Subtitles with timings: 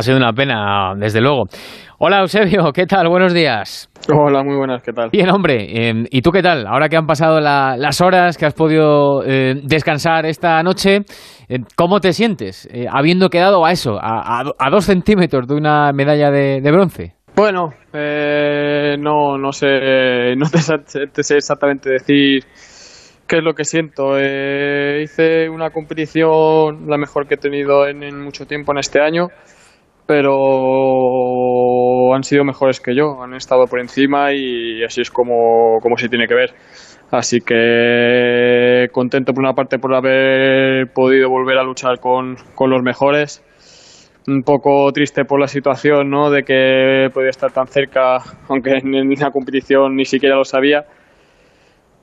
[0.00, 1.44] Ha sido una pena, desde luego.
[1.98, 3.06] Hola Eusebio, ¿qué tal?
[3.10, 3.90] Buenos días.
[4.10, 5.10] Hola, muy buenas, ¿qué tal?
[5.10, 5.90] Bien, hombre.
[5.90, 6.66] Em, ¿Y tú qué tal?
[6.66, 11.00] Ahora que han pasado las horas, que has podido eh, descansar esta noche,
[11.50, 16.30] em, ¿cómo te sientes eh, habiendo quedado a eso, a, dos centímetros de una medalla
[16.30, 17.12] de, bronce?
[17.36, 22.44] Bueno, eh, no, no sé, no te, sé exactamente decir
[23.26, 24.18] qué es lo que siento.
[24.18, 29.28] hice una competición la mejor que he tenido en mucho tiempo en este año
[30.10, 30.32] pero
[32.12, 36.08] han sido mejores que yo, han estado por encima y así es como, como se
[36.08, 36.50] tiene que ver.
[37.12, 42.82] Así que contento por una parte por haber podido volver a luchar con, con los
[42.82, 43.44] mejores.
[44.26, 46.28] Un poco triste por la situación, ¿no?
[46.28, 48.18] De que podía estar tan cerca,
[48.48, 50.86] aunque en la competición ni siquiera lo sabía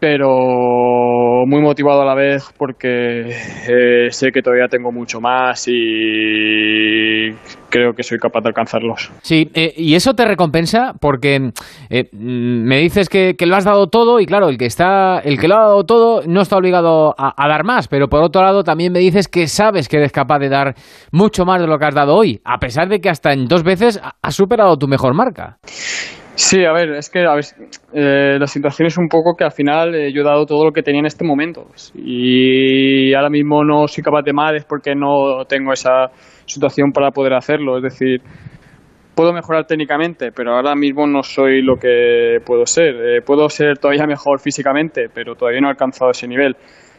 [0.00, 3.28] pero muy motivado a la vez porque
[3.68, 7.30] eh, sé que todavía tengo mucho más y
[7.68, 9.12] creo que soy capaz de alcanzarlos.
[9.22, 11.52] Sí, eh, y eso te recompensa porque
[11.90, 15.48] eh, me dices que, lo has dado todo y claro, el que está, el que
[15.48, 18.92] lo ha dado todo no está obligado a, dar más, pero por otro lado también
[18.92, 20.74] me dices que sabes que eres capaz de dar
[21.12, 23.62] mucho más de lo que has dado hoy, a pesar de que hasta en dos
[23.62, 25.58] veces has superado tu mejor marca.
[26.42, 27.44] Sí, a ver, es que a ver,
[27.92, 30.72] eh, la situación es un poco que al final eh, yo he dado todo lo
[30.72, 34.94] que tenía en este momento y ahora mismo no soy capaz de más es porque
[34.94, 36.06] no tengo esa
[36.46, 37.76] situación para poder hacerlo.
[37.76, 38.22] Es decir,
[39.14, 42.94] puedo mejorar técnicamente, pero ahora mismo no soy lo que puedo ser.
[42.96, 46.56] Eh, puedo ser todavía mejor físicamente, pero todavía no he alcanzado ese nivel.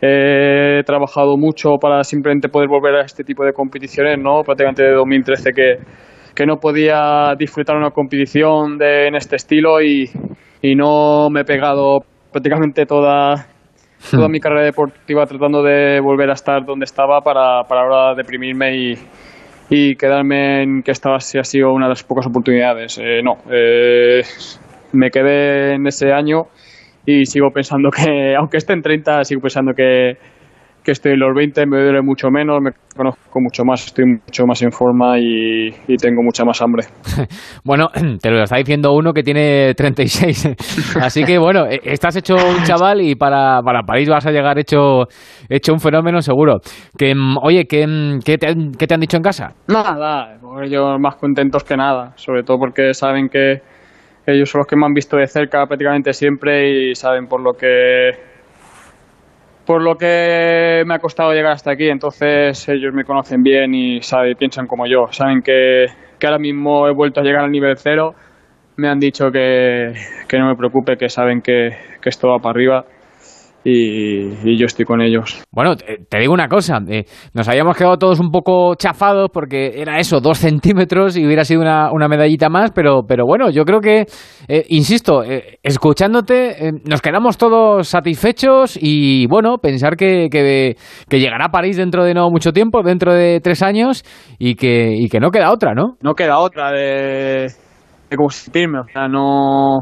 [0.00, 4.42] He trabajado mucho para simplemente poder volver a este tipo de competiciones, ¿no?
[4.44, 5.78] Prácticamente de 2013 que
[6.34, 10.10] que no podía disfrutar una competición de, en este estilo y,
[10.62, 12.00] y no me he pegado
[12.32, 13.46] prácticamente toda,
[14.10, 18.76] toda mi carrera deportiva tratando de volver a estar donde estaba para, para ahora deprimirme
[18.76, 18.94] y,
[19.70, 22.98] y quedarme en que esta ha sido una de las pocas oportunidades.
[22.98, 24.22] Eh, no, eh,
[24.92, 26.46] me quedé en ese año
[27.06, 30.16] y sigo pensando que, aunque esté en 30, sigo pensando que,
[30.84, 34.44] que estoy en los 20, me duele mucho menos, me conozco mucho más, estoy mucho
[34.46, 36.84] más en forma y, tengo mucha más hambre.
[37.64, 37.88] bueno,
[38.20, 42.62] te lo está diciendo uno que tiene 36, así que bueno, e, estás hecho un
[42.64, 45.04] chaval y para, para París vas a llegar hecho,
[45.48, 46.58] hecho un fenómeno seguro.
[46.98, 49.54] Que, mm, oye, ¿qué, mm, qué, te, ¿qué te han dicho en casa?
[49.68, 53.62] Nada, ellos más contentos que nada, sobre todo porque saben que
[54.26, 57.54] ellos son los que me han visto de cerca prácticamente siempre y saben por lo
[57.54, 58.33] que
[59.66, 61.88] por lo que me ha costado llegar hasta aquí.
[61.88, 65.08] Entonces ellos me conocen bien y saben, piensan como yo.
[65.12, 65.86] Saben que,
[66.18, 68.14] que ahora mismo he vuelto a llegar al nivel cero.
[68.76, 69.94] Me han dicho que,
[70.26, 72.86] que no me preocupe, que saben que, que esto va para arriba
[73.64, 75.42] y, yo estoy con ellos.
[75.50, 79.98] Bueno, te, digo una cosa, eh, nos habíamos quedado todos un poco chafados porque era
[79.98, 83.80] eso, dos centímetros y hubiera sido una, una medallita más, pero, pero bueno, yo creo
[83.80, 84.06] que,
[84.48, 90.76] eh, insisto, eh, escuchándote, nos quedamos todos satisfechos y bueno, pensar que, que,
[91.18, 94.04] llegará a París dentro de no mucho tiempo, dentro de tres años
[94.38, 95.96] y que, y que no queda otra, ¿no?
[96.02, 97.50] No queda otra de,
[98.10, 98.30] de o
[98.92, 99.80] sea, no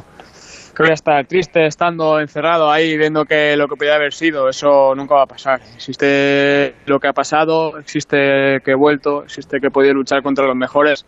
[0.74, 4.48] que voy a estar triste estando encerrado ahí viendo que lo que podía haber sido,
[4.48, 5.60] eso nunca va a pasar.
[5.74, 10.46] Existe lo que ha pasado, existe que he vuelto, existe que he podido luchar contra
[10.46, 11.04] los mejores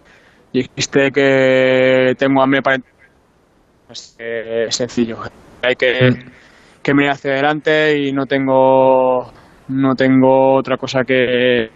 [0.53, 2.79] y existe que tengo hambre para...
[3.89, 5.19] Es sencillo.
[5.63, 6.11] Hay que,
[6.83, 9.33] que mirar hacia adelante y no tengo,
[9.69, 11.71] no tengo otra cosa que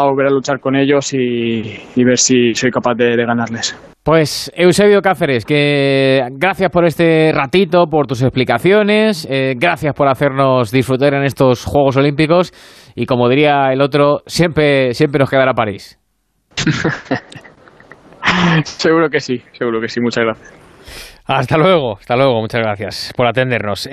[0.00, 1.62] a, volver a luchar con ellos y,
[1.96, 3.74] ver si soy capaz de ganarles.
[4.02, 10.70] Pues Eusebio Cáceres, que gracias por este ratito, por tus explicaciones, eh, gracias por hacernos
[10.70, 12.50] disfrutar en estos Juegos Olímpicos
[12.94, 15.98] y como diría el otro, siempre, siempre nos quedará París.
[18.64, 20.54] seguro que sí, seguro que sí, muchas gracias.
[21.26, 23.86] Hasta luego, hasta luego, muchas gracias por atendernos.